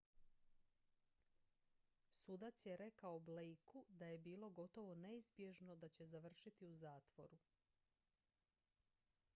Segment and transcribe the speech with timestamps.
[2.19, 7.37] "sudac je rekao blakeu da je bilo "gotovo neizbježno" da će završiti u zatvoru.